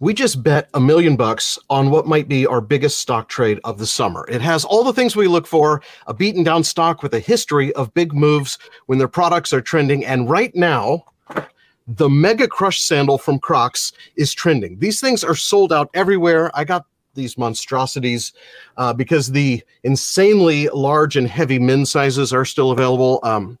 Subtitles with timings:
[0.00, 3.78] we just bet a million bucks on what might be our biggest stock trade of
[3.78, 4.24] the summer.
[4.28, 7.72] It has all the things we look for a beaten down stock with a history
[7.74, 10.04] of big moves when their products are trending.
[10.04, 11.04] And right now,
[11.88, 14.78] the Mega Crush sandal from Crocs is trending.
[14.78, 16.50] These things are sold out everywhere.
[16.54, 18.32] I got these monstrosities
[18.76, 23.18] uh, because the insanely large and heavy men's sizes are still available.
[23.24, 23.58] Um,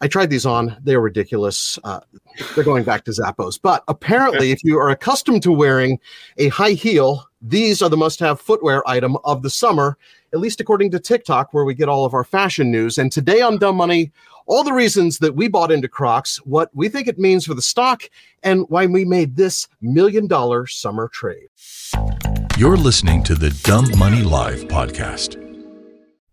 [0.00, 0.76] I tried these on.
[0.82, 1.78] They're ridiculous.
[1.84, 2.00] Uh,
[2.54, 3.60] they're going back to Zappos.
[3.60, 5.98] But apparently, if you are accustomed to wearing
[6.38, 9.98] a high heel, these are the must have footwear item of the summer,
[10.32, 12.96] at least according to TikTok, where we get all of our fashion news.
[12.96, 14.10] And today on Dumb Money,
[14.46, 17.62] all the reasons that we bought into Crocs, what we think it means for the
[17.62, 18.04] stock,
[18.42, 21.48] and why we made this million dollar summer trade.
[22.56, 25.39] You're listening to the Dumb Money Live podcast.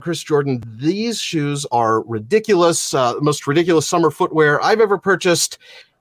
[0.00, 5.58] Chris Jordan, these shoes are ridiculous, uh, most ridiculous summer footwear I've ever purchased.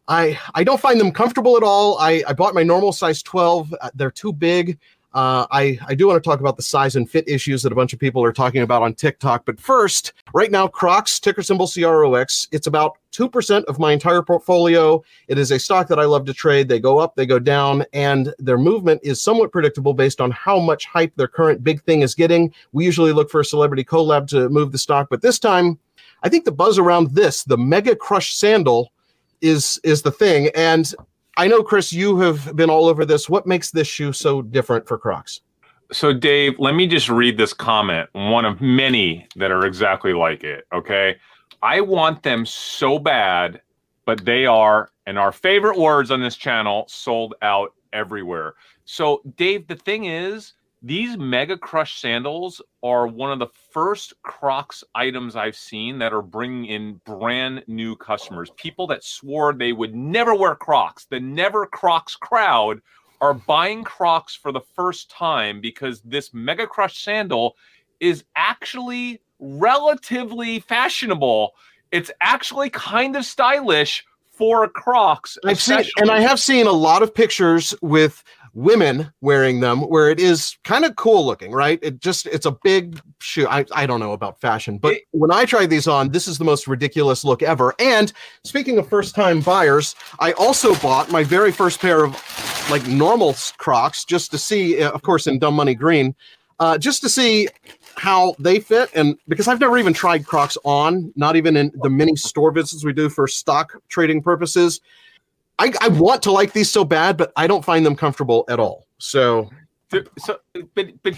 [0.08, 1.98] I I don't find them comfortable at all.
[2.00, 3.74] I, I bought my normal size 12.
[3.80, 4.78] Uh, they're too big.
[5.14, 7.76] Uh, I, I do want to talk about the size and fit issues that a
[7.76, 9.46] bunch of people are talking about on TikTok.
[9.46, 15.04] But first, right now, Crocs, ticker symbol CROX, it's about 2% of my entire portfolio.
[15.28, 16.68] It is a stock that I love to trade.
[16.68, 20.60] They go up, they go down, and their movement is somewhat predictable based on how
[20.60, 22.52] much hype their current big thing is getting.
[22.72, 25.78] We usually look for a celebrity collab to move the stock, but this time,
[26.24, 28.92] I think the buzz around this, the Mega Crush sandal,
[29.42, 30.50] is is the thing.
[30.56, 30.94] And
[31.36, 33.28] I know, Chris, you have been all over this.
[33.28, 35.42] What makes this shoe so different for Crocs?
[35.92, 40.44] So, Dave, let me just read this comment, one of many that are exactly like
[40.44, 40.66] it.
[40.74, 41.18] Okay.
[41.62, 43.62] I want them so bad,
[44.06, 48.56] but they are, and our favorite words on this channel, sold out everywhere.
[48.86, 50.54] So, Dave, the thing is,
[50.86, 56.22] these Mega Crush sandals are one of the first Crocs items I've seen that are
[56.22, 58.52] bringing in brand new customers.
[58.58, 62.82] People that swore they would never wear Crocs, the never Crocs crowd
[63.22, 67.56] are buying Crocs for the first time because this Mega Crush sandal
[68.02, 71.54] is actually relatively fashionable.
[71.94, 75.38] It's actually kind of stylish for Crocs.
[75.46, 78.22] I've seen, and I have seen a lot of pictures with
[78.54, 81.80] women wearing them where it is kind of cool looking, right?
[81.82, 83.48] It just it's a big shoe.
[83.48, 86.38] I, I don't know about fashion, but it, when I tried these on, this is
[86.38, 87.74] the most ridiculous look ever.
[87.80, 92.14] And speaking of first time buyers, I also bought my very first pair of
[92.70, 96.16] like normal Crocs just to see, uh, of course, in dumb money green,
[96.60, 97.48] uh, just to see
[97.96, 101.90] how they fit and because I've never even tried Crocs on, not even in the
[101.90, 104.82] mini store visits we do for stock trading purposes.
[105.60, 108.60] I, I want to like these so bad, but I don't find them comfortable at
[108.60, 108.88] all.
[108.98, 109.50] So,
[110.18, 110.40] so
[110.74, 111.16] but but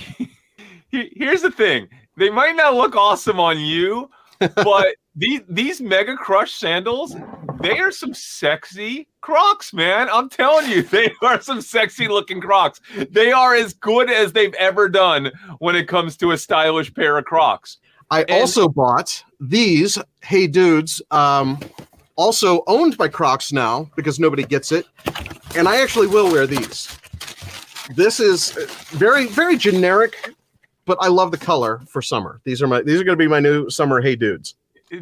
[0.89, 1.87] here's the thing:
[2.17, 4.09] they might not look awesome on you,
[4.55, 7.15] but these these Mega Crush sandals,
[7.61, 10.09] they are some sexy Crocs, man.
[10.11, 12.81] I'm telling you, they are some sexy looking Crocs.
[13.09, 17.17] They are as good as they've ever done when it comes to a stylish pair
[17.17, 17.77] of Crocs.
[18.11, 21.59] I and- also bought these Hey Dudes um,
[22.15, 24.85] also owned by Crocs now because nobody gets it.
[25.55, 26.97] And I actually will wear these.
[27.95, 28.51] This is
[28.89, 30.33] very, very generic,
[30.85, 32.41] but I love the color for summer.
[32.43, 34.55] These are my these are gonna be my new summer hey dudes.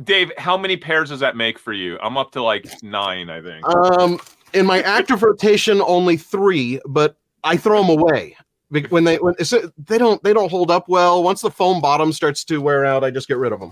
[0.04, 1.98] Dave, how many pairs does that make for you?
[2.02, 3.68] I'm up to like nine, I think.
[3.68, 4.20] Um
[4.54, 8.36] in my active rotation, only three, but I throw them away
[8.90, 9.36] when they when
[9.78, 11.24] they don't they don't hold up well.
[11.24, 13.72] Once the foam bottom starts to wear out, I just get rid of them.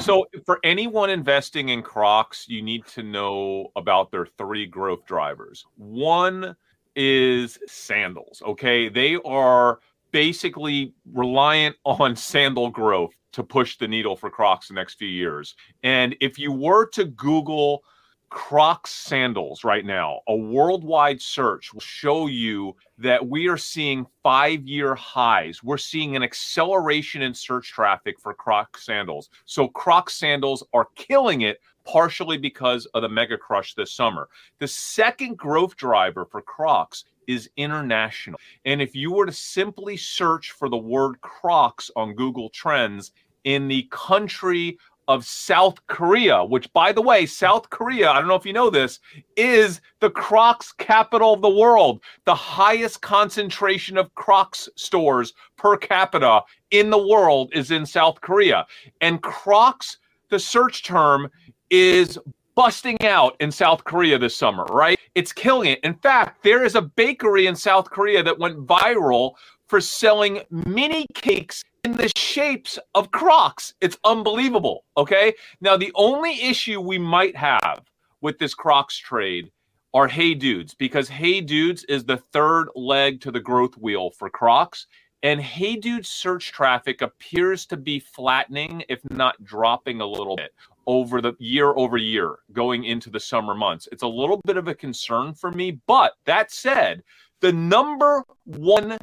[0.00, 5.64] So, for anyone investing in Crocs, you need to know about their three growth drivers.
[5.76, 6.56] One
[6.94, 8.42] is sandals.
[8.46, 8.88] Okay.
[8.88, 9.80] They are
[10.12, 15.54] basically reliant on sandal growth to push the needle for Crocs the next few years.
[15.82, 17.84] And if you were to Google
[18.28, 24.66] Crocs sandals right now, a worldwide search will show you that we are seeing five
[24.66, 25.62] year highs.
[25.62, 29.30] We're seeing an acceleration in search traffic for Crocs sandals.
[29.44, 34.28] So, Crocs sandals are killing it partially because of the mega crush this summer.
[34.58, 38.40] The second growth driver for Crocs is international.
[38.64, 43.12] And if you were to simply search for the word Crocs on Google Trends
[43.44, 48.34] in the country of South Korea, which, by the way, South Korea, I don't know
[48.34, 49.00] if you know this,
[49.36, 52.00] is the Crocs capital of the world.
[52.24, 58.66] The highest concentration of Crocs stores per capita in the world is in South Korea.
[59.00, 59.98] And Crocs,
[60.30, 61.30] the search term,
[61.70, 62.18] is
[62.56, 64.98] busting out in South Korea this summer, right?
[65.14, 65.80] It's killing it.
[65.84, 69.34] In fact, there is a bakery in South Korea that went viral
[69.68, 73.74] for selling mini cakes in the shapes of Crocs.
[73.80, 74.84] It's unbelievable.
[74.96, 75.34] Okay.
[75.60, 77.82] Now, the only issue we might have
[78.20, 79.50] with this Crocs trade
[79.94, 84.28] are Hey Dudes, because Hey Dudes is the third leg to the growth wheel for
[84.28, 84.86] Crocs.
[85.22, 90.52] And Hey Dudes search traffic appears to be flattening, if not dropping a little bit
[90.86, 93.88] over the year over year going into the summer months.
[93.90, 95.80] It's a little bit of a concern for me.
[95.86, 97.02] But that said,
[97.40, 98.98] the number one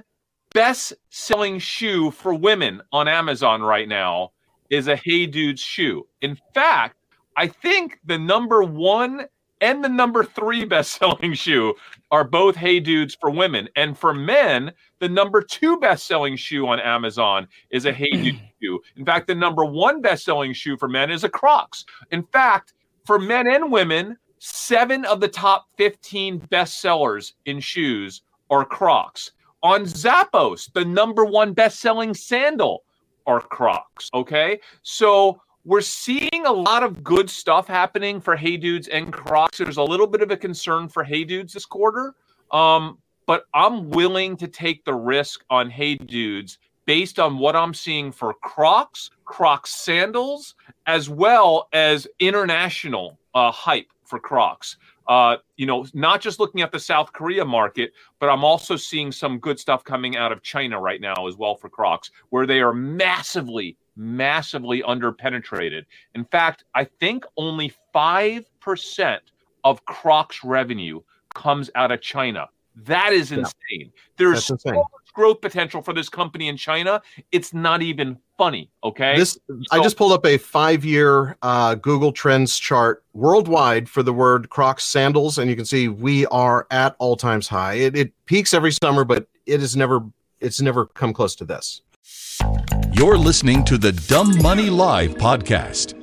[0.54, 4.32] best selling shoe for women on Amazon right now
[4.70, 6.08] is a Hey Dudes shoe.
[6.22, 6.98] In fact,
[7.36, 9.26] I think the number one
[9.62, 11.74] and the number three best selling shoe
[12.12, 13.68] are both Hey Dudes for women.
[13.76, 18.40] And for men, the number two best selling shoe on Amazon is a Hey Dudes
[18.62, 18.80] shoe.
[18.96, 21.86] In fact, the number one best selling shoe for men is a Crocs.
[22.12, 22.74] In fact,
[23.06, 29.32] for men and women, seven of the top 15 best sellers in shoes are Crocs
[29.64, 32.84] on Zappos, the number one best-selling sandal
[33.26, 34.10] are Crocs.
[34.14, 39.58] Okay, so we're seeing a lot of good stuff happening for Hey Dudes and Crocs.
[39.58, 42.14] There's a little bit of a concern for Hey Dudes this quarter,
[42.52, 47.74] um, but I'm willing to take the risk on Hey Dudes based on what I'm
[47.74, 50.56] seeing for Crocs, Crocs sandals,
[50.86, 54.76] as well as international uh, hype for Crocs
[55.08, 59.12] uh, you know, not just looking at the South Korea market, but I'm also seeing
[59.12, 62.62] some good stuff coming out of China right now as well for Crocs, where they
[62.62, 65.84] are massively, massively underpenetrated.
[66.16, 69.20] In fact, I think only 5%
[69.64, 71.02] of Crocs revenue
[71.34, 72.48] comes out of China.
[72.76, 73.54] That is insane.
[73.80, 73.88] Yeah.
[74.18, 74.74] There's insane.
[74.74, 77.02] so growth potential for this company in China.
[77.32, 78.70] It's not even funny.
[78.84, 79.16] Okay.
[79.16, 84.14] This so, I just pulled up a five-year uh, Google Trends chart worldwide for the
[84.14, 87.74] word Crocs sandals, and you can see we are at all times high.
[87.74, 90.02] It, it peaks every summer, but it has never
[90.40, 91.82] it's never come close to this.
[92.92, 96.03] You're listening to the Dumb Money Live podcast.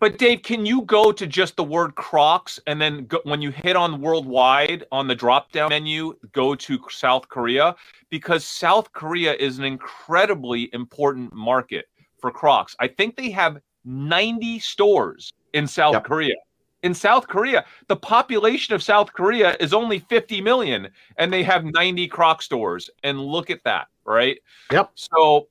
[0.00, 3.50] But Dave, can you go to just the word Crocs and then go, when you
[3.50, 7.76] hit on worldwide on the drop down menu, go to South Korea?
[8.08, 11.84] Because South Korea is an incredibly important market
[12.18, 12.74] for Crocs.
[12.80, 16.04] I think they have 90 stores in South yep.
[16.04, 16.34] Korea.
[16.82, 20.88] In South Korea, the population of South Korea is only 50 million
[21.18, 22.88] and they have 90 Croc stores.
[23.04, 24.38] And look at that, right?
[24.72, 24.92] Yep.
[24.94, 25.48] So,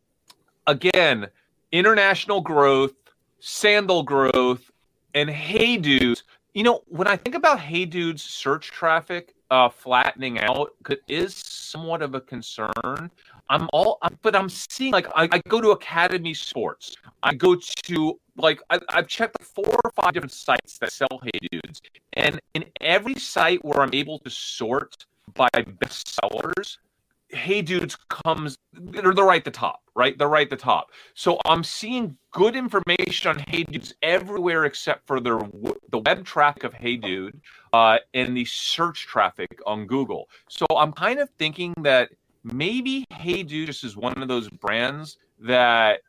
[0.65, 1.27] again,
[1.71, 2.93] international growth
[3.39, 4.69] sandal growth,
[5.13, 6.23] and Hey Dudes.
[6.53, 10.73] You know, when I think about Hey Dudes search traffic uh, flattening out,
[11.07, 13.09] is somewhat of a concern.
[13.49, 16.95] I'm all, but I'm seeing like I, I go to Academy Sports.
[17.23, 21.39] I go to like I, have checked four or five different sites that sell Hey
[21.51, 21.81] Dudes,
[22.13, 26.79] and in every site where I'm able to sort by best sellers,
[27.31, 30.17] Hey Dudes comes, they're, they're right at the top, right?
[30.17, 30.91] They're right at the top.
[31.13, 35.37] So I'm seeing good information on Hey Dudes everywhere except for the
[35.91, 37.39] the web traffic of Hey Dude
[37.73, 40.27] uh, and the search traffic on Google.
[40.49, 42.09] So I'm kind of thinking that
[42.43, 46.01] maybe Hey Dude just is one of those brands that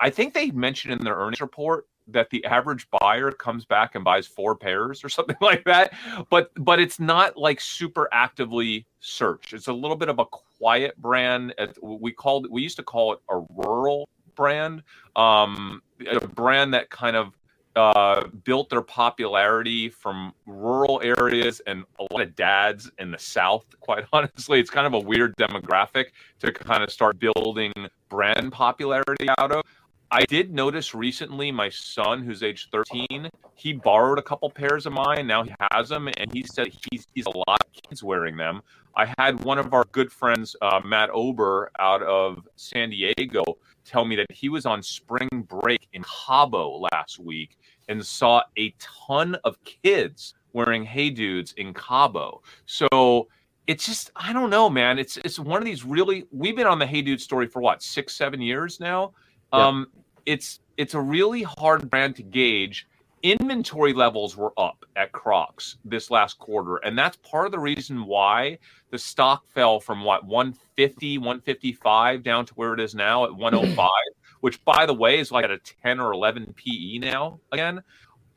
[0.00, 4.04] I think they mentioned in their earnings report that the average buyer comes back and
[4.04, 5.92] buys four pairs or something like that
[6.30, 10.96] but but it's not like super actively searched it's a little bit of a quiet
[11.00, 14.82] brand we called we used to call it a rural brand
[15.16, 17.32] um a brand that kind of
[17.78, 23.64] uh, built their popularity from rural areas and a lot of dads in the South.
[23.78, 26.06] Quite honestly, it's kind of a weird demographic
[26.40, 27.72] to kind of start building
[28.08, 29.62] brand popularity out of.
[30.10, 34.94] I did notice recently my son, who's age 13, he borrowed a couple pairs of
[34.94, 35.26] mine.
[35.26, 38.62] Now he has them, and he said he's, he's a lot of kids wearing them.
[38.96, 43.44] I had one of our good friends, uh, Matt Ober, out of San Diego,
[43.84, 48.74] tell me that he was on spring break in Cabo last week and saw a
[48.78, 52.42] ton of kids wearing Hey Dudes in Cabo.
[52.64, 53.28] So
[53.66, 54.98] it's just I don't know, man.
[54.98, 56.24] It's it's one of these really.
[56.32, 59.12] We've been on the Hey Dude story for what six, seven years now.
[59.52, 59.66] Yeah.
[59.66, 59.88] Um,
[60.26, 62.86] it's it's a really hard brand to gauge.
[63.24, 68.06] Inventory levels were up at Crocs this last quarter, and that's part of the reason
[68.06, 68.58] why
[68.90, 73.88] the stock fell from what 150, 155 down to where it is now at 105,
[74.40, 77.82] which by the way is like at a 10 or 11 PE now again.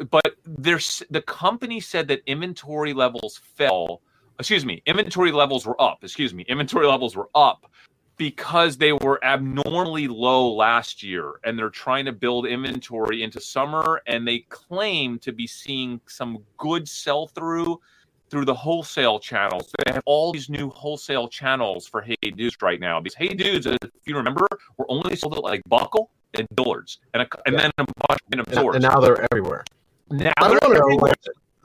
[0.10, 4.02] But there's the company said that inventory levels fell
[4.40, 6.00] excuse me, inventory levels were up.
[6.04, 7.72] Excuse me, inventory levels were up
[8.22, 14.00] because they were abnormally low last year and they're trying to build inventory into summer
[14.06, 17.82] and they claim to be seeing some good sell through
[18.30, 19.74] through the wholesale channels.
[19.84, 23.00] They have all these new wholesale channels for Hey Dudes right now.
[23.00, 24.46] These Hey Dudes, if you remember,
[24.78, 27.62] were only sold at like Buckle and Dillard's and, a, and yeah.
[27.64, 28.76] then a bunch of stores.
[28.76, 29.64] And now they're everywhere.
[30.12, 31.14] Now I they're everywhere.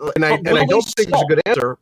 [0.01, 1.77] Know, and I, and I don't think it's a good answer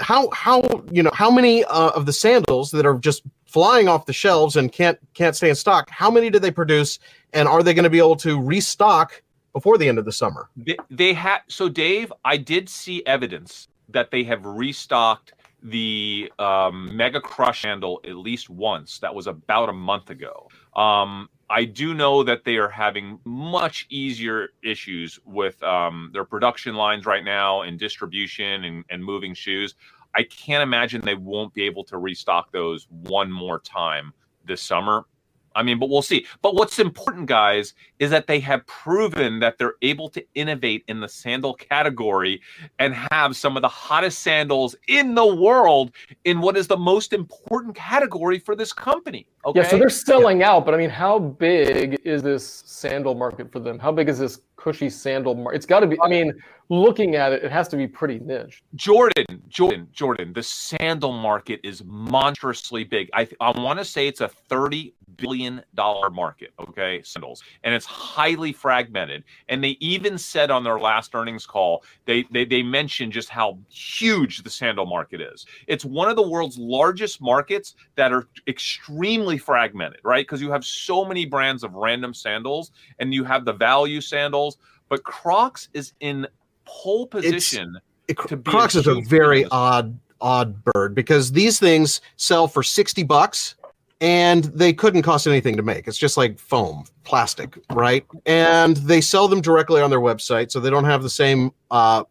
[0.00, 4.06] how how you know how many uh, of the sandals that are just flying off
[4.06, 6.98] the shelves and can't can't stay in stock how many do they produce
[7.32, 10.48] and are they going to be able to restock before the end of the summer?
[10.56, 16.94] They, they had so dave i did see evidence that they have restocked the um,
[16.96, 18.98] mega crush handle at least once.
[18.98, 20.48] That was about a month ago.
[20.74, 26.74] Um, I do know that they are having much easier issues with um, their production
[26.74, 29.74] lines right now and distribution and, and moving shoes.
[30.14, 34.12] I can't imagine they won't be able to restock those one more time
[34.44, 35.06] this summer.
[35.54, 36.26] I mean, but we'll see.
[36.42, 41.00] But what's important, guys, is that they have proven that they're able to innovate in
[41.00, 42.40] the sandal category
[42.78, 45.92] and have some of the hottest sandals in the world
[46.24, 49.26] in what is the most important category for this company.
[49.44, 49.60] Okay?
[49.60, 50.52] Yeah, so they're selling yeah.
[50.52, 53.78] out, but I mean, how big is this sandal market for them?
[53.78, 55.56] How big is this cushy sandal market?
[55.56, 56.32] It's got to be, I mean,
[56.70, 58.62] looking at it, it has to be pretty niche.
[58.76, 63.10] Jordan, Jordan, Jordan, the sandal market is monstrously big.
[63.12, 67.42] I, I want to say it's a 30 billion dollar market, okay, sandals.
[67.64, 69.24] And it's highly fragmented.
[69.48, 73.58] And they even said on their last earnings call, they, they, they mentioned just how
[73.68, 75.46] huge the sandal market is.
[75.66, 80.24] It's one of the world's largest markets that are extremely fragmented, right?
[80.24, 84.49] Because you have so many brands of random sandals and you have the value sandals,
[84.90, 86.26] but Crocs is in
[86.66, 87.78] pole position.
[88.08, 93.54] It, Crocs is a very odd odd bird because these things sell for 60 bucks
[94.02, 95.88] and they couldn't cost anything to make.
[95.88, 98.04] It's just like foam, plastic, right?
[98.26, 102.04] And they sell them directly on their website, so they don't have the same uh,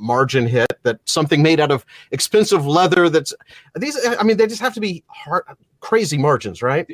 [0.00, 3.08] margin hit that something made out of expensive leather.
[3.08, 3.34] That's
[3.76, 3.98] these.
[4.18, 5.44] I mean, they just have to be hard,
[5.80, 6.86] crazy margins, right?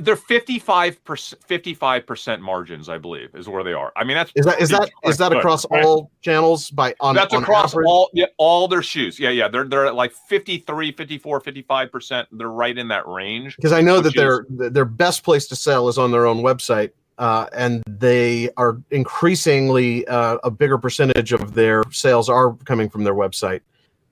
[0.00, 3.92] They're 55 percent 55 percent margins, I believe, is where they are.
[3.96, 7.14] I mean, that's is that is that is that across good, all channels by on
[7.14, 7.86] that's on across average?
[7.86, 9.18] all yeah, all their shoes.
[9.18, 9.48] Yeah, yeah.
[9.48, 12.28] They're they're at like 53, 54, 55 percent.
[12.32, 13.56] They're right in that range.
[13.56, 16.90] Because I know that their their best place to sell is on their own website.
[17.18, 23.04] Uh, and they are increasingly uh, a bigger percentage of their sales are coming from
[23.04, 23.60] their website.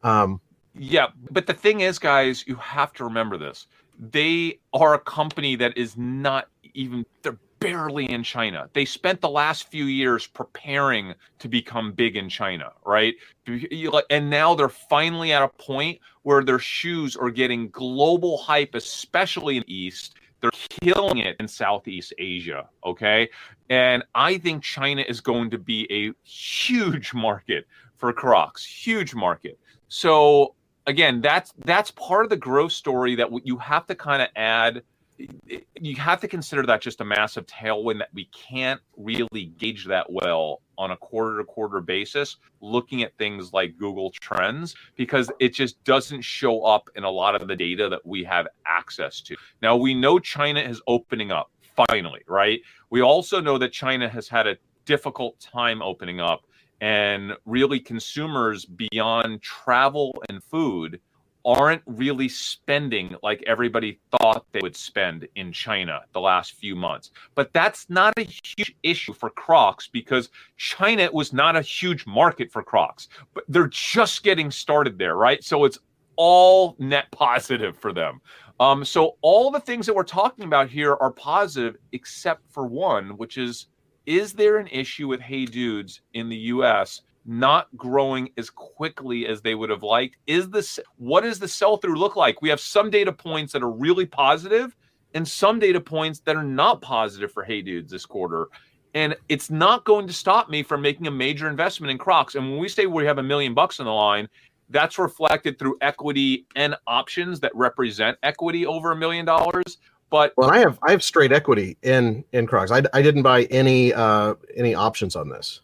[0.03, 0.41] Um,
[0.75, 3.67] yeah, but the thing is, guys, you have to remember this
[3.99, 8.69] they are a company that is not even they're barely in China.
[8.73, 13.15] They spent the last few years preparing to become big in China, right?
[13.47, 19.59] And now they're finally at a point where their shoes are getting global hype, especially
[19.59, 20.17] in the East.
[20.43, 20.51] They're
[20.83, 23.31] killing it in Southeast Asia, okay?
[23.71, 29.59] And I think China is going to be a huge market for Crocs, huge market.
[29.89, 30.55] So
[30.87, 34.83] again, that's that's part of the growth story that you have to kind of add.
[35.19, 40.11] You have to consider that just a massive tailwind that we can't really gauge that
[40.11, 45.50] well on a quarter to quarter basis, looking at things like Google Trends, because it
[45.54, 49.37] just doesn't show up in a lot of the data that we have access to.
[49.61, 51.50] Now, we know China is opening up
[51.88, 52.61] finally, right?
[52.90, 56.42] We also know that China has had a difficult time opening up
[56.81, 61.00] and really consumers beyond travel and food
[61.45, 67.11] aren't really spending like everybody thought they would spend in China the last few months.
[67.35, 72.51] But that's not a huge issue for Crocs because China was not a huge market
[72.53, 73.09] for Crocs.
[73.35, 75.43] But they're just getting started there, right?
[75.43, 75.79] So it's
[76.17, 78.21] all net positive for them.
[78.61, 83.17] Um, so all the things that we're talking about here are positive, except for one,
[83.17, 83.67] which is
[84.07, 89.43] is there an issue with Hey Dudes in the US not growing as quickly as
[89.43, 90.17] they would have liked?
[90.26, 92.43] Is this what does the sell through look like?
[92.43, 94.76] We have some data points that are really positive
[95.14, 98.49] and some data points that are not positive for Hey Dudes this quarter.
[98.95, 102.35] And it's not going to stop me from making a major investment in Crocs.
[102.35, 104.29] And when we say we have a million bucks on the line,
[104.69, 109.79] that's reflected through equity and options that represent equity over a million dollars.
[110.11, 112.71] But well, I have I have straight equity in in Crocs.
[112.71, 115.61] I, I didn't buy any uh any options on this.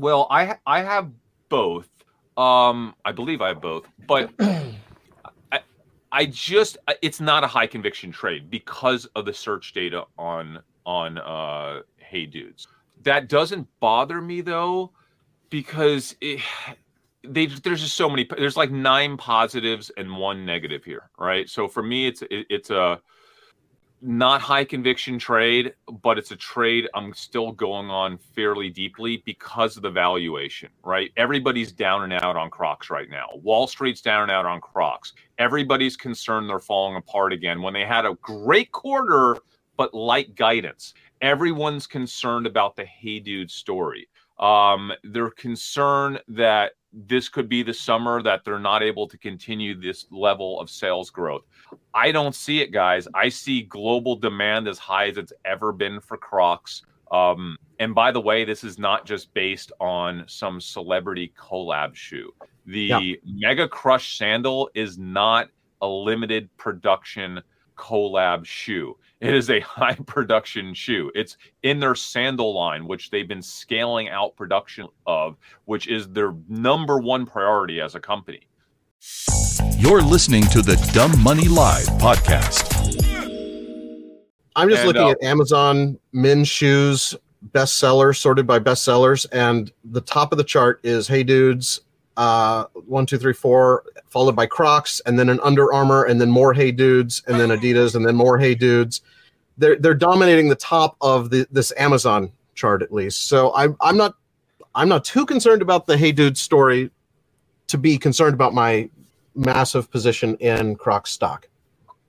[0.00, 1.10] Well, I I have
[1.50, 1.88] both.
[2.36, 5.60] Um, I believe I have both, but I
[6.10, 11.18] I just it's not a high conviction trade because of the search data on on
[11.18, 12.66] uh Hey Dudes.
[13.02, 14.92] That doesn't bother me though,
[15.50, 16.40] because it,
[17.22, 18.26] they there's just so many.
[18.38, 21.48] There's like nine positives and one negative here, right?
[21.48, 23.00] So for me, it's it, it's a
[24.02, 29.76] not high conviction trade, but it's a trade I'm still going on fairly deeply because
[29.76, 31.10] of the valuation, right?
[31.16, 33.26] Everybody's down and out on Crocs right now.
[33.34, 35.12] Wall Street's down and out on Crocs.
[35.38, 39.36] Everybody's concerned they're falling apart again when they had a great quarter,
[39.76, 40.94] but light guidance.
[41.20, 44.08] Everyone's concerned about the Hey Dude story.
[44.38, 49.80] Um, they're concerned that this could be the summer that they're not able to continue
[49.80, 51.44] this level of sales growth.
[51.94, 53.06] I don't see it, guys.
[53.14, 56.82] I see global demand as high as it's ever been for Crocs.
[57.12, 62.32] Um, and by the way, this is not just based on some celebrity collab shoe.
[62.66, 63.14] The yeah.
[63.24, 65.48] Mega Crush sandal is not
[65.82, 67.40] a limited production
[67.76, 68.96] collab shoe.
[69.20, 71.12] It is a high production shoe.
[71.14, 75.36] It's in their sandal line, which they've been scaling out production of,
[75.66, 78.46] which is their number one priority as a company.
[79.76, 82.68] You're listening to the Dumb Money Live podcast.
[84.56, 87.14] I'm just and, looking uh, at Amazon men's shoes
[87.52, 91.80] bestseller sorted by bestsellers, and the top of the chart is Hey Dudes,
[92.20, 96.30] uh, one, two, three, four, followed by Crocs, and then an Under Armour, and then
[96.30, 99.00] more Hey Dudes, and then Adidas, and then more Hey Dudes.
[99.56, 103.28] They're they're dominating the top of the this Amazon chart at least.
[103.28, 104.16] So I'm I'm not
[104.74, 106.90] I'm not too concerned about the Hey Dudes story
[107.68, 108.90] to be concerned about my
[109.34, 111.48] massive position in Crocs stock.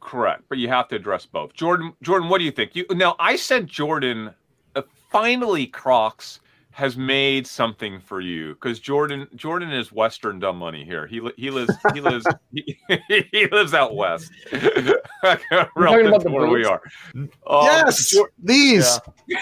[0.02, 1.54] Correct, but you have to address both.
[1.54, 2.76] Jordan, Jordan, what do you think?
[2.76, 4.32] You now I sent Jordan
[4.76, 6.42] uh, finally Crocs
[6.82, 11.06] has made something for you because Jordan Jordan is Western dumb money here.
[11.06, 12.76] He he lives he lives he,
[13.32, 14.32] he lives out west.
[15.76, 16.82] Relative to where we are.
[17.16, 19.00] Um, yes, these.
[19.28, 19.38] Yeah.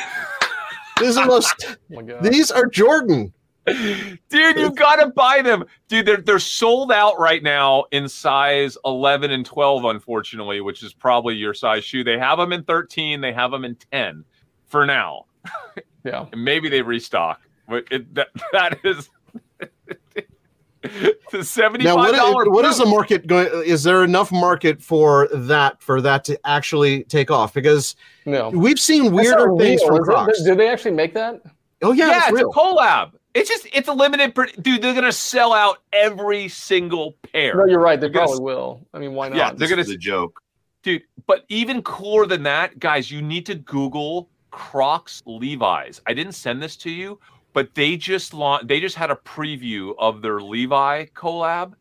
[1.00, 1.78] these are most.
[1.96, 3.34] Oh these are Jordan.
[3.66, 6.06] Dude, you gotta buy them, dude.
[6.06, 11.36] They're they're sold out right now in size 11 and 12, unfortunately, which is probably
[11.36, 12.04] your size shoe.
[12.04, 13.22] They have them in 13.
[13.22, 14.26] They have them in 10
[14.68, 15.26] for now.
[16.04, 16.28] Yeah.
[16.32, 17.42] And maybe they restock.
[17.68, 19.10] But it, that that is
[21.32, 22.34] the seventy-five dollar.
[22.34, 23.48] What, what is the market going?
[23.66, 27.54] Is there enough market for that for that to actually take off?
[27.54, 30.44] Because no, we've seen weirder things from Crocs.
[30.44, 31.42] Did they actually make that?
[31.82, 33.12] Oh yeah, yeah, it's, it's a collab.
[33.36, 34.34] It's just it's a limited.
[34.62, 37.56] Dude, they're gonna sell out every single pair.
[37.56, 38.00] No, you're right.
[38.00, 38.88] They they're probably gonna, will.
[38.94, 39.38] I mean, why not?
[39.38, 39.84] Yeah, they're gonna.
[39.84, 40.42] The joke,
[40.82, 41.04] dude.
[41.28, 46.02] But even cooler than that, guys, you need to Google Crocs Levi's.
[46.06, 47.20] I didn't send this to you,
[47.54, 48.68] but they just launched.
[48.68, 51.74] They just had a preview of their Levi collab,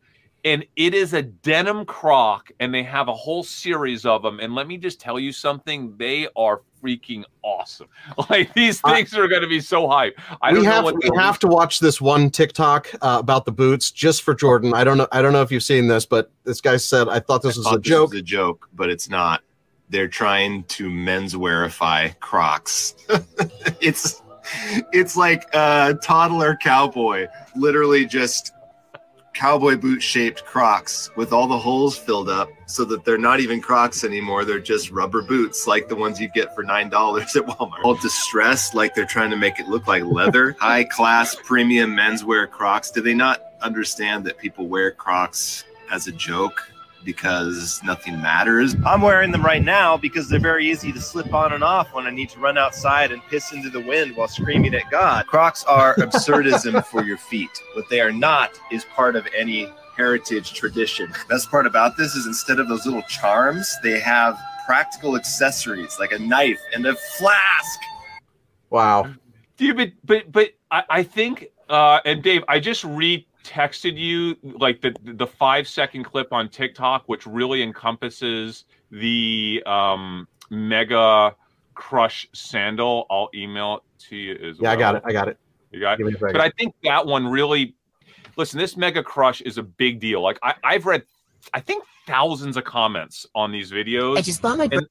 [0.45, 4.39] and it is a denim Croc, and they have a whole series of them.
[4.39, 7.87] And let me just tell you something: they are freaking awesome.
[8.29, 10.19] Like these things are going to be so hype.
[10.41, 14.23] I we have we have to watch this one TikTok uh, about the boots just
[14.23, 14.73] for Jordan.
[14.73, 15.07] I don't know.
[15.11, 17.71] I don't know if you've seen this, but this guy said I thought this I
[17.71, 18.13] was a joke.
[18.13, 19.43] a joke, but it's not
[19.89, 22.95] they're trying to menswearify Crocs.
[23.81, 24.21] it's
[24.91, 28.53] it's like a toddler cowboy, literally just
[29.33, 33.61] cowboy boot shaped Crocs with all the holes filled up so that they're not even
[33.61, 34.43] Crocs anymore.
[34.43, 37.83] They're just rubber boots like the ones you get for $9 at Walmart.
[37.83, 40.57] All distressed, like they're trying to make it look like leather.
[40.59, 42.91] High class premium menswear Crocs.
[42.91, 46.69] Do they not understand that people wear Crocs as a joke?
[47.03, 48.75] Because nothing matters.
[48.85, 52.05] I'm wearing them right now because they're very easy to slip on and off when
[52.05, 55.27] I need to run outside and piss into the wind while screaming at God.
[55.27, 57.49] Crocs are absurdism for your feet.
[57.73, 61.11] What they are not is part of any heritage tradition.
[61.27, 66.11] Best part about this is instead of those little charms, they have practical accessories like
[66.11, 67.79] a knife and a flask.
[68.69, 69.13] Wow.
[69.57, 74.35] Dude, but but but I, I think uh and Dave, I just re texted you
[74.43, 81.35] like the the five second clip on TikTok, which really encompasses the um, mega
[81.73, 83.05] crush sandal.
[83.09, 84.61] I'll email it to you as Yeah, well.
[84.61, 85.03] Yeah, I got it.
[85.05, 85.37] I got it.
[85.71, 86.31] You got Give me a it.
[86.33, 87.75] But I think that one really
[88.35, 90.21] listen, this mega crush is a big deal.
[90.21, 91.03] Like I, I've read
[91.53, 94.17] I think thousands of comments on these videos.
[94.17, 94.67] I just bought my.
[94.71, 94.87] And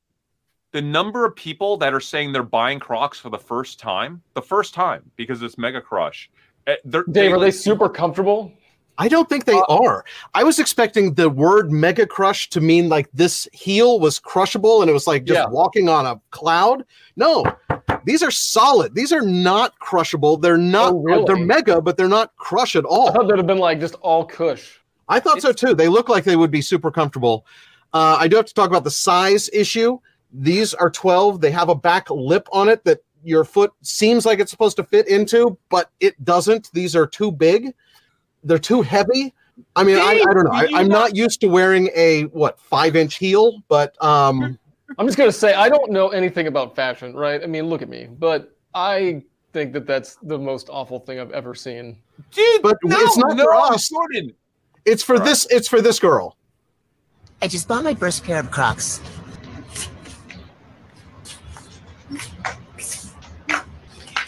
[0.73, 4.43] the number of people that are saying they're buying Crocs for the first time, the
[4.43, 6.31] first time because it's mega crush.
[6.69, 8.53] Eh, They're, Dave, are they super comfortable?
[9.01, 10.05] I don't think they Uh, are.
[10.35, 14.91] I was expecting the word mega crush to mean like this heel was crushable and
[14.91, 15.47] it was like just Yeah.
[15.49, 16.85] walking on a cloud.
[17.17, 17.45] No,
[18.05, 18.97] these are solid.
[18.97, 20.37] These are not crushable.
[20.37, 21.25] They're not, Oh, really?
[21.27, 23.11] they're mega, but they're not crush at all.
[23.11, 24.81] I thought they'd have been like just all cush.
[25.09, 25.75] I thought so too.
[25.75, 27.47] They look like they would be super comfortable.
[27.95, 29.99] Uh, I do have to talk about the size issue.
[30.33, 31.41] These are 12.
[31.41, 34.85] They have a back lip on it that your foot seems like it's supposed to
[34.85, 36.71] fit into, but it doesn't.
[36.73, 37.75] These are too big.
[38.43, 39.35] They're too heavy.
[39.77, 40.53] I mean, I, I don't know.
[40.53, 44.59] I, I'm not used to wearing a what five inch heel, but um,
[44.99, 47.43] I'm just gonna say I don't know anything about fashion, right?
[47.43, 51.33] I mean, look at me, but I think that that's the most awful thing I've
[51.33, 51.97] ever seen.
[52.31, 53.89] dude, But no, it's not no, for us.
[53.89, 54.33] Jordan.
[54.85, 55.47] it's for this.
[55.51, 56.37] It's for this girl.
[57.43, 59.01] I just bought my first pair of Crocs.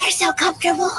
[0.01, 0.91] They're so comfortable.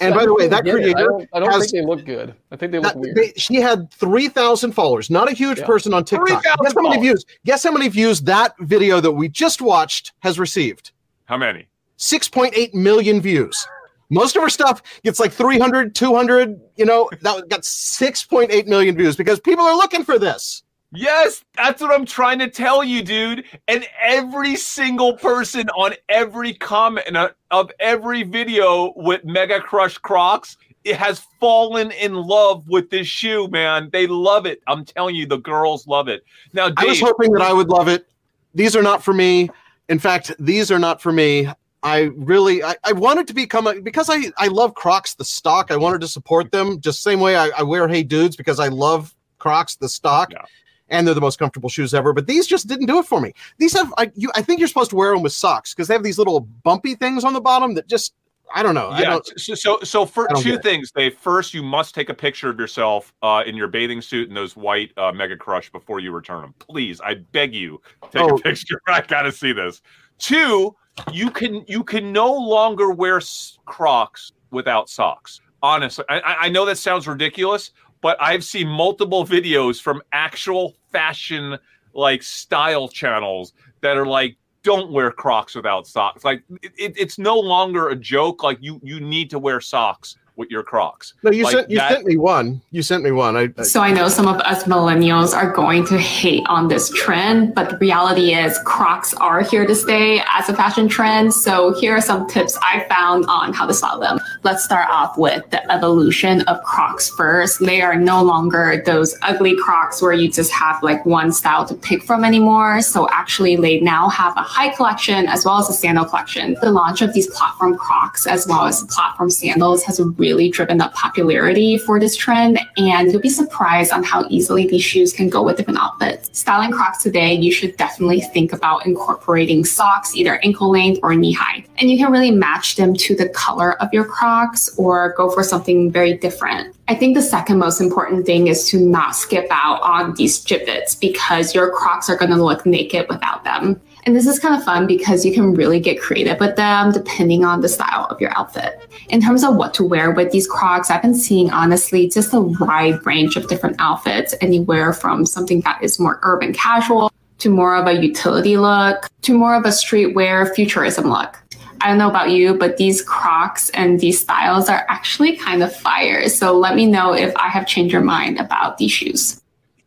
[0.00, 2.04] And by the way, that Yeah, I creator don't, I don't has- think they look
[2.04, 2.34] good.
[2.52, 3.16] I think they look That- weird.
[3.16, 5.66] they- she had 3,000 followers, not a huge Yeah.
[5.66, 6.28] person on TikTok.
[6.28, 7.24] 3,000 Guess how many views?
[7.46, 10.92] Guess how many views that video that we just watched has received?
[11.24, 11.66] How many?
[11.96, 13.66] 6.8 million views.
[14.10, 19.16] Most of her stuff gets like 300, 200, you know, that got 6.8 million views
[19.16, 20.62] because people are looking for this.
[20.96, 23.44] Yes, that's what I'm trying to tell you, dude.
[23.68, 30.56] And every single person on every comment uh, of every video with Mega Crush Crocs,
[30.84, 33.90] it has fallen in love with this shoe, man.
[33.92, 34.62] They love it.
[34.66, 36.24] I'm telling you, the girls love it.
[36.52, 38.06] Now, I was hoping that I would love it.
[38.54, 39.50] These are not for me.
[39.88, 41.48] In fact, these are not for me.
[41.82, 45.70] I really I, I wanted to become a because I, I love Crocs the stock.
[45.70, 48.68] I wanted to support them just same way I, I wear Hey Dudes because I
[48.68, 50.32] love Crocs the stock.
[50.32, 50.42] Yeah.
[50.88, 53.32] And they're the most comfortable shoes ever, but these just didn't do it for me.
[53.58, 55.94] These have I you I think you're supposed to wear them with socks because they
[55.94, 58.14] have these little bumpy things on the bottom that just
[58.54, 58.90] I don't know.
[58.90, 59.10] I yeah.
[59.10, 62.60] don't, So, so, so for two things, they First, you must take a picture of
[62.60, 66.42] yourself uh, in your bathing suit and those white uh, Mega Crush before you return
[66.42, 66.54] them.
[66.60, 67.80] Please, I beg you,
[68.12, 68.36] take Oh.
[68.36, 68.80] a picture.
[68.86, 69.82] I gotta see this.
[70.18, 70.76] Two,
[71.12, 73.20] you can you can no longer wear
[73.64, 75.40] Crocs without socks.
[75.62, 80.74] Honestly, I- I, I know that sounds ridiculous, but I've seen multiple videos from actual
[80.92, 81.58] fashion
[81.94, 86.24] like style channels that are like don't wear crocs without socks.
[86.24, 88.42] Like it, it- it's no longer a joke.
[88.42, 91.78] Like you you need to wear socks with your crocs no, you Like sent you
[91.78, 92.60] that- sent me one.
[92.70, 93.36] You sent me one.
[93.36, 96.90] I, I So I know some of us millennials are going to hate on this
[96.90, 101.32] trend, but the reality is Crocs are here to stay as a fashion trend.
[101.32, 104.18] So here are some tips I found on how to style them.
[104.44, 107.60] Let's start off with the evolution of Crocs first.
[107.60, 111.74] They are no longer those ugly Crocs where you just have like one style to
[111.74, 112.82] pick from anymore.
[112.82, 116.56] So actually they now have a high collection as well as a sandal collection.
[116.60, 120.92] The launch of these platform Crocs as well as platform sandals has really driven up
[120.94, 125.42] popularity for this trend, and you'll be surprised on how easily these shoes can go
[125.42, 126.30] with different outfits.
[126.38, 131.32] Styling Crocs today, you should definitely think about incorporating socks, either ankle length or knee
[131.32, 131.64] high.
[131.78, 135.42] And you can really match them to the color of your Crocs or go for
[135.42, 136.74] something very different.
[136.88, 140.98] I think the second most important thing is to not skip out on these Jibbitz
[141.00, 143.80] because your Crocs are going to look naked without them.
[144.06, 147.44] And this is kind of fun because you can really get creative with them depending
[147.44, 148.80] on the style of your outfit.
[149.08, 152.40] In terms of what to wear with these Crocs, I've been seeing honestly just a
[152.40, 157.74] wide range of different outfits, anywhere from something that is more urban casual to more
[157.74, 161.36] of a utility look to more of a streetwear futurism look.
[161.80, 165.74] I don't know about you, but these Crocs and these styles are actually kind of
[165.74, 166.28] fire.
[166.28, 169.42] So let me know if I have changed your mind about these shoes.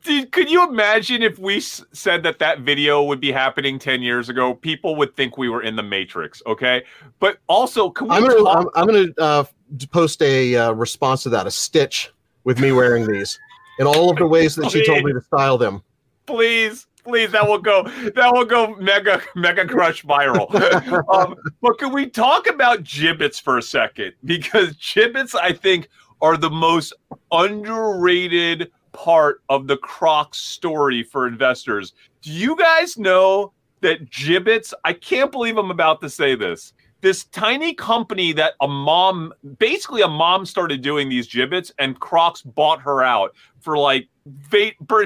[0.10, 4.02] Dude, could you imagine if we s- said that that video would be happening 10
[4.02, 4.56] years ago?
[4.56, 6.84] People would think we were in the matrix okay?
[7.20, 9.44] But also can we I'm gonna talk- I'm, I'm gonna uh,
[9.92, 12.12] post a uh, response to that, a stitch
[12.44, 13.38] with me wearing these
[13.78, 15.84] in all of the ways that she told me to style them.
[16.26, 17.84] please please that will go
[18.16, 20.48] that will go mega mega crush viral.
[21.14, 24.14] Um, but can we talk about Jibbitz for a second?
[24.26, 25.88] Because Jibbitz i think
[26.22, 26.94] are the most
[27.32, 28.72] underrated
[29.04, 35.32] part of the crocs story for investors do you guys know that Jibbitz i can't
[35.32, 40.46] believe i'm about to say this this tiny company that a mom, basically a mom,
[40.46, 44.10] started doing these Jibbitz, and Crocs bought her out for like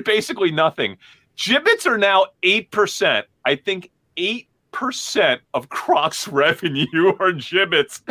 [0.03, 0.97] basically nothing.
[1.38, 3.27] Jibbitz are now eight percent.
[3.45, 8.01] I think eight percent of Crocs revenue are Jibbitz.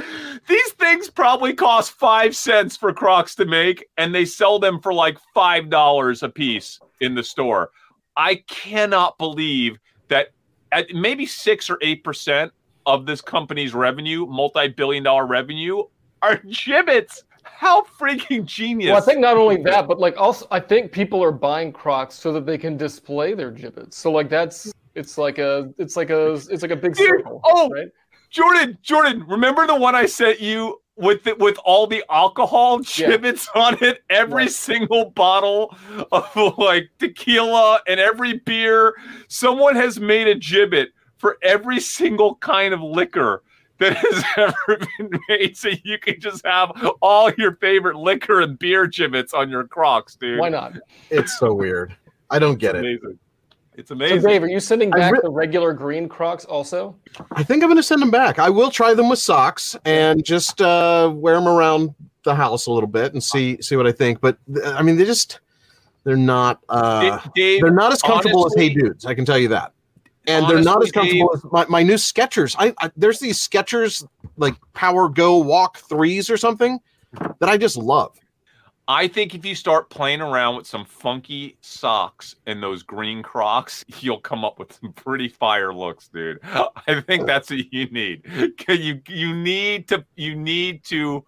[0.49, 4.95] These things probably cost five cents for Crocs to make, and they sell them for
[4.95, 7.71] like five dollars a piece in the store.
[8.17, 10.29] I cannot believe that
[10.71, 12.53] at maybe six or eight percent
[12.87, 15.85] of this company's revenue, multi-billion dollar revenue,
[16.23, 17.25] are Jibbitz.
[17.45, 18.91] How freaking genius!
[18.91, 22.15] Well, I think not only that, but like also, I think people are buying Crocs
[22.15, 23.95] so that they can display their Jibbitz.
[23.95, 27.41] So like that's it's like a it's like a it's like a big Dude, circle.
[27.45, 27.89] oh, right?
[28.31, 33.17] Jordan, Jordan, remember the one I sent you with the, with all the alcohol Yeah.
[33.55, 34.03] on it?
[34.09, 34.51] Every Right.
[34.51, 35.75] single bottle
[36.13, 38.95] of like tequila and every beer.
[39.29, 43.43] Someone has made a Jibbit for every single kind of liquor
[43.79, 46.71] that has ever been made, so you can just have
[47.03, 50.39] all your favorite liquor and beer Jibbitz on your Crocs, dude.
[50.39, 50.75] Why not?
[51.11, 51.95] It's so weird.
[52.31, 52.81] I don't get it.
[52.81, 53.19] Amazing.
[53.75, 54.21] It's amazing.
[54.21, 54.31] So amazing.
[54.31, 56.95] Dave, are you sending back re- the regular green Crocs also?
[57.33, 58.39] I think I'm going to send them back.
[58.39, 62.73] I will try them with socks and just uh, wear them around the house a
[62.73, 64.21] little bit and see see what I think.
[64.21, 65.41] But th- I mean, they just
[66.05, 69.07] they're not uh, Dave, they're not as comfortable as Hey Dudes.
[69.07, 69.73] I can tell you that.
[70.27, 72.55] And they're not as comfortable as my, my new Skechers.
[72.59, 74.07] I, I there's these Skechers
[74.37, 76.79] like Power Go Walk threes or something
[77.41, 78.17] that I just love.
[78.93, 83.85] I think if you start playing around with some funky socks and those green Crocs,
[84.01, 86.39] you'll come up with some pretty fire looks, dude.
[86.87, 88.25] I think that's what you need.
[88.59, 91.25] 'Cause You you need to you need to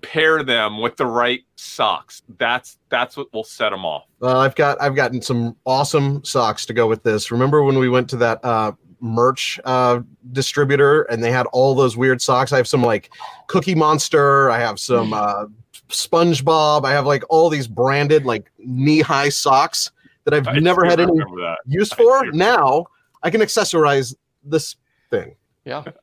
[0.00, 2.22] pair them with the right socks.
[2.38, 4.04] That's that's what will set them off.
[4.22, 7.32] Uh, I've got I've gotten some awesome socks to go with this.
[7.32, 10.00] Remember when we went to that uh, merch uh,
[10.32, 12.52] distributor and they had all those weird socks?
[12.52, 13.10] I have some like
[13.48, 14.50] Cookie Monster.
[14.50, 15.46] I have some uh,
[15.88, 16.84] SpongeBob.
[16.84, 19.90] I have like all these branded like knee high socks
[20.24, 21.58] that I've I never had any that.
[21.66, 22.24] use for.
[22.24, 22.32] do.
[22.32, 22.86] Now
[23.22, 24.76] I can accessorize this
[25.10, 25.84] thing Yeah.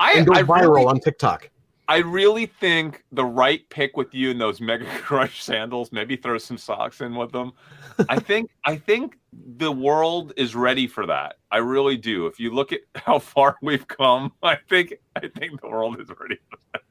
[0.00, 1.48] I, and go I viral really, on TikTok.
[1.88, 6.38] I really think the right pick with you in those Mega Crush sandals, maybe throw
[6.38, 7.52] some socks in with them.
[8.08, 11.36] I think I think the world is ready for that.
[11.50, 12.26] I really do.
[12.26, 16.08] If you look at how far we've come, I think I think the world is
[16.08, 16.82] ready for that.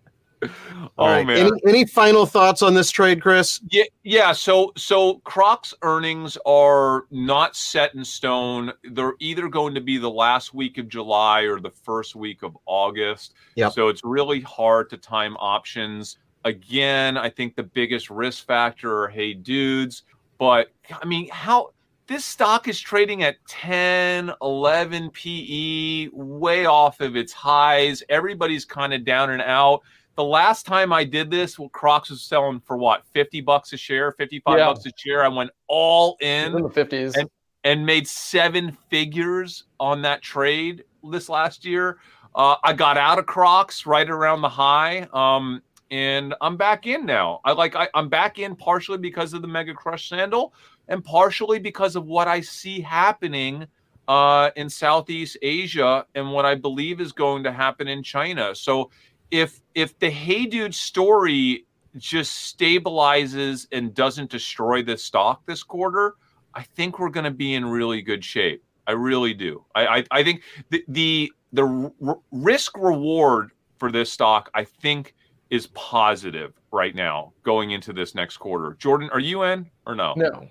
[0.44, 0.50] Oh
[0.98, 1.22] All right.
[1.22, 1.38] Oh, man.
[1.38, 3.62] Any, any final thoughts on this trade, Chris?
[3.70, 4.32] Yeah, yeah.
[4.32, 8.72] So, so Crocs earnings are not set in stone.
[8.84, 12.58] They're either going to be the last week of July or the first week of
[12.66, 13.34] August.
[13.56, 13.74] Yep.
[13.74, 16.18] So it's really hard to time options.
[16.44, 20.04] Again, I think the biggest risk factor are hey dudes,
[20.40, 21.72] but I mean, how
[22.08, 28.04] this stock is trading at 10, 11 PE, way off of its highs.
[28.10, 29.82] Everybody's kind of down and out
[30.16, 33.78] the last time I did this, well, Crocs was selling for what, 50 bucks a
[33.78, 34.66] share, 55 Yeah.
[34.68, 35.24] bucks a share.
[35.24, 37.16] I went all in in the fifties.
[37.16, 37.30] and-
[37.64, 42.00] and made seven figures on that trade this last year.
[42.34, 45.08] Uh, I got out of Crocs right around the high.
[45.14, 47.40] Um, and I'm back in now.
[47.46, 50.54] I like I, I'm back in partially because of the Mega Crush sandal
[50.88, 53.68] and partially because of what I see happening
[54.08, 58.56] uh, in Southeast Asia and what I believe is going to happen in China.
[58.56, 58.90] So
[59.32, 61.66] if if the Hey Dude story
[61.98, 66.16] just stabilizes and doesn't destroy the stock this quarter,
[66.54, 68.64] I think we're going to be in really good shape.
[68.88, 69.64] I really do.
[69.76, 75.16] I I, I think the the the r- risk reward for this stock, I think,
[75.50, 78.76] is positive right now going into this next quarter.
[78.80, 80.14] Jordan, are you in or no?
[80.16, 80.48] no.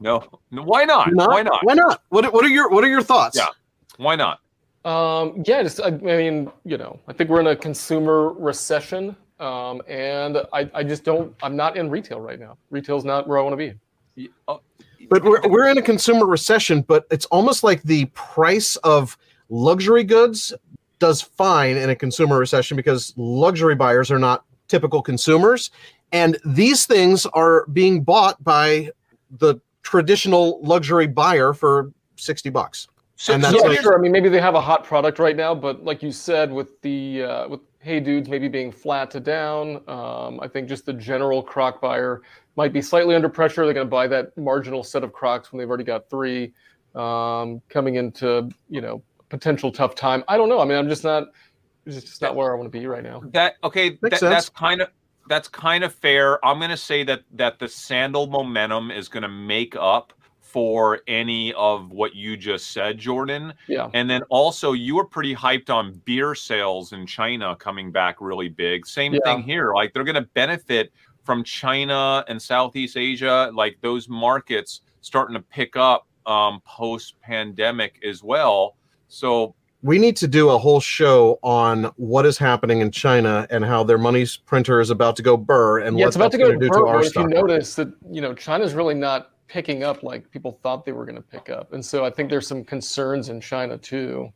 [0.00, 0.24] No.
[0.52, 1.12] No, Why not?
[1.12, 1.58] Not- Why not?
[1.64, 2.02] Why not?
[2.10, 3.36] What, what are your What are your thoughts?
[3.36, 3.48] Yeah.
[3.96, 4.40] Why not?
[4.84, 9.16] Um, yeah, just I, I mean, you know, I think we're in a consumer recession,
[9.40, 11.34] um, and I, I just don't.
[11.42, 12.56] I'm not in retail right now.
[12.70, 13.74] Retail's not where I want to
[14.16, 14.30] be.
[14.46, 14.60] Oh,
[15.08, 19.16] But we're we're in a consumer recession, but it's almost like the price of
[19.48, 20.52] luxury goods
[20.98, 25.70] does fine in a consumer recession because luxury buyers are not typical consumers,
[26.12, 28.90] and these things are being bought by
[29.38, 32.88] the traditional luxury buyer for sixty bucks.
[33.20, 33.98] So, And that's yeah, like- sure.
[33.98, 36.80] I mean, maybe they have a hot product right now, but like you said, with
[36.82, 40.92] the uh, with Hey Dudes maybe being flat to down, um, I think just the
[40.92, 42.22] general Croc buyer
[42.54, 43.64] might be slightly under pressure.
[43.64, 46.52] They're going to buy that marginal set of Crocs when they've already got three
[46.94, 50.22] um, coming into you know potential tough time.
[50.28, 50.60] I don't know.
[50.60, 51.24] I mean, I'm just not.
[51.86, 53.20] It's just not where I want to be right now.
[53.32, 54.90] that okay that, that's kind of
[55.28, 59.22] that's kind of fair i'm going to say that that the sandal momentum is going
[59.22, 60.12] to make up
[60.48, 63.52] for any of what you just said, Jordan.
[63.66, 63.90] Yeah.
[63.92, 68.48] And then also, you were pretty hyped on beer sales in China coming back really
[68.48, 68.86] big.
[68.86, 69.20] Same Yeah.
[69.24, 69.74] thing here.
[69.74, 70.90] Like they're going to benefit
[71.22, 78.00] from China and Southeast Asia, like those markets starting to pick up um, post pandemic
[78.02, 78.76] as well.
[79.08, 83.64] So we need to do a whole show on what is happening in China and
[83.64, 86.38] how their money printer is about to go burr and yeah, what it's about to
[86.38, 88.94] go to do burr, to our but if you notice that you know China's really
[88.94, 92.10] not picking up like people thought they were going to pick up, and so I
[92.10, 94.32] think there's some concerns in China too.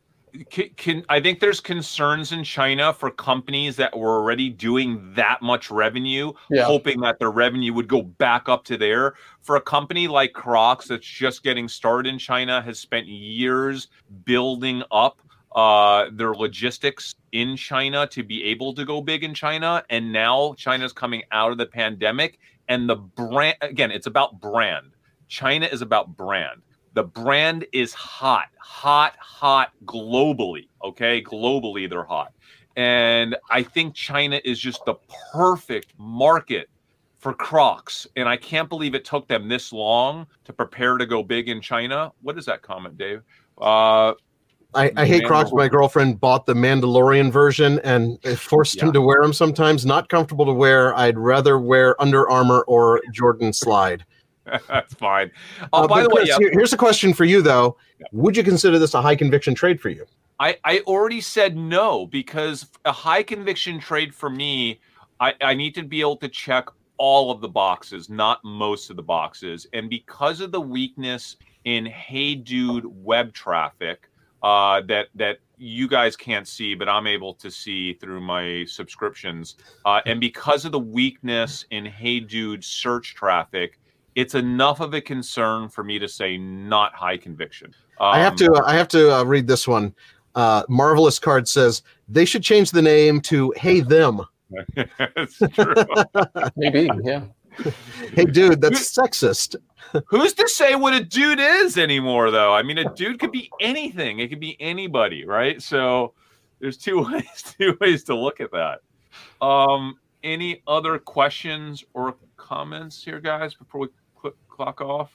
[0.49, 5.43] can, can I think there's concerns in China for companies that were already doing that
[5.43, 6.63] much revenue, Yeah.
[6.63, 9.13] hoping that their revenue would go back up to there.
[9.41, 13.89] For a company like Crocs that's just getting started in China, has spent years
[14.25, 15.19] building up
[15.55, 20.55] uh, their logistics in China to be able to go big in China, and now
[20.57, 24.87] China's coming out of the pandemic, and the brand again, it's about brand.
[25.33, 26.61] China is about brand
[26.93, 30.67] the brand is hot, hot, hot globally.
[30.83, 32.33] Okay, globally they're hot,
[32.75, 34.95] and I think China is just the
[35.33, 36.69] perfect market
[37.17, 38.05] for Crocs.
[38.15, 41.61] And I can't believe it took them this long to prepare to go big in
[41.61, 42.11] China.
[42.21, 43.23] What is that comment, Dave?
[43.57, 44.13] Uh,
[44.75, 45.51] I, I hate Crocs.
[45.53, 49.85] My girlfriend bought the Mandalorian version and forced him to wear them sometimes.
[49.85, 50.95] Not comfortable to wear.
[50.95, 54.05] I'd rather wear Under Armour or Jordan Slide.
[54.67, 55.31] that's fine.
[55.71, 57.77] Oh, Uh, by the way, yeah, here- here's a question for you though.
[58.11, 60.05] Would you consider this a high conviction trade for you?
[60.39, 64.79] I, I already said no because a high conviction trade for me,
[65.19, 68.95] I, I need to be able to check all of the boxes, not most of
[68.95, 69.67] the boxes.
[69.73, 74.09] And because of the weakness in Hey Dude web traffic
[74.41, 79.55] uh, that that you guys can't see, but I'm able to see through my subscriptions,
[79.85, 83.79] uh, and because of the weakness in Hey Dude search traffic,
[84.15, 87.73] it's enough of a concern for me to say not high conviction.
[87.99, 88.63] I have Um, to.
[88.65, 89.93] I have to uh, read this one.
[90.35, 94.21] Uh, Marvelous card says they should change the name to Hey Them.
[94.75, 95.73] it's true.
[96.55, 97.23] Maybe, yeah.
[98.13, 99.55] Hey, dude, that's sexist.
[100.07, 102.51] Who's to say what a dude is anymore, though?
[102.53, 104.19] I mean, a dude could be anything.
[104.19, 105.61] It could be anybody, right?
[105.61, 106.13] So
[106.59, 108.79] there's two ways, two ways to look at that.
[109.39, 113.97] Um, any other questions or comments here, guys, before we click
[114.53, 115.11] clock off?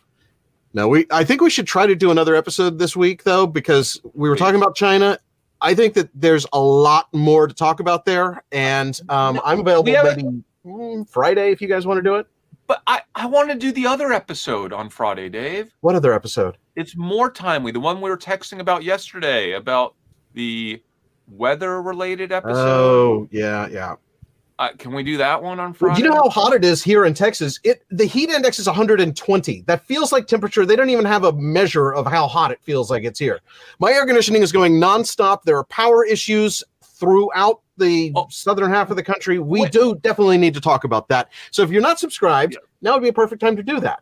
[0.74, 1.06] No, we.
[1.10, 4.36] I think we should try to do another episode this week though, because we were
[4.36, 5.18] talking about China.
[5.60, 9.92] I think that there's a lot more to talk about there, and um, I'm available
[9.92, 12.26] maybe mm, Friday if you guys want to do it.
[12.66, 15.74] But I, I want to do the other episode on Friday, Dave.
[15.80, 16.58] What other episode?
[16.76, 17.72] It's more timely.
[17.72, 19.94] The one we were texting about yesterday about
[20.34, 20.82] the
[21.28, 22.54] weather related episode.
[22.54, 23.96] Oh, yeah, yeah.
[24.58, 26.02] Uh, can we do that one on Do Friday?
[26.02, 27.60] you know how hot it is here in Texas?
[27.62, 29.62] It the heat index is 120.
[29.66, 30.66] That feels like temperature.
[30.66, 33.38] They don't even have a measure of how hot it feels like it's here.
[33.78, 35.42] My air conditioning is going nonstop.
[35.44, 38.26] There are power issues throughout the Oh.
[38.30, 39.38] southern half of the country.
[39.38, 39.70] We Wait.
[39.72, 41.30] do definitely need to talk about that.
[41.52, 44.00] So if you're not subscribed, now would be a perfect time to do that.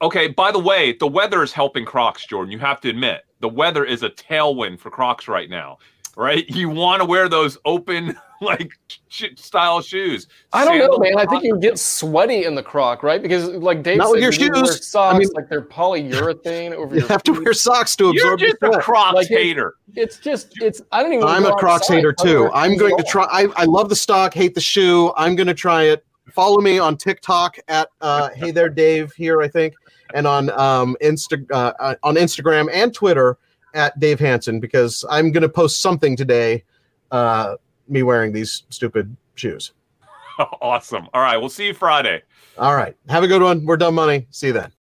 [0.00, 2.50] Okay, by the way, the weather is helping Crocs, Jordan.
[2.50, 5.76] You have to admit, the weather is a tailwind for Crocs right now,
[6.16, 6.46] right?
[6.48, 8.72] You want to wear those open, like,
[9.08, 10.26] sh- style shoes.
[10.52, 11.18] I don't know, man.
[11.18, 13.20] I think you get sweaty in the croc, right?
[13.20, 14.86] Because like Dave Not said, with your you need to wear shoes.
[14.86, 18.34] socks I mean- like they're polyurethane over You your have to wear socks to You're
[18.34, 18.82] absorb the just a sweat.
[18.82, 19.74] Crocs Like it- hater.
[19.94, 20.80] It's just it's.
[20.92, 21.24] I don't even.
[21.26, 22.50] I'm a Crocs outside hater too.
[22.54, 23.24] I'm going to try.
[23.24, 25.12] I, I love the stock, hate the shoe.
[25.16, 26.04] I'm going to try it.
[26.32, 29.74] Follow me on TikTok at uh, Hey There Dave here, I think,
[30.14, 33.36] and on um, Insta uh, uh, on Instagram and Twitter
[33.74, 36.62] at Dave Hansen because I'm going to post something today.
[37.10, 37.56] Uh,
[37.90, 39.72] me wearing these stupid shoes.
[40.60, 41.08] awesome.
[41.12, 42.22] All right, we'll see you Friday.
[42.58, 43.64] All right, have a good one.
[43.64, 44.26] We're Dumb Money.
[44.30, 44.72] See you then.